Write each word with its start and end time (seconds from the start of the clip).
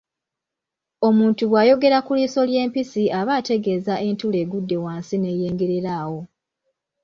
Omuntu 1.07 1.43
bw’ayogera 1.49 1.97
ku 2.05 2.11
liiso 2.17 2.41
ly’empisi 2.49 3.03
aba 3.19 3.31
ategeeza 3.39 3.93
entula 4.07 4.37
egudde 4.43 4.77
wansi 4.83 5.15
neyengerera 5.19 5.91
awo. 6.03 6.21